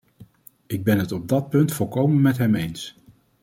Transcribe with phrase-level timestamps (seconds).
[0.67, 2.95] Ik ben het op dat punt volkomen met hem eens.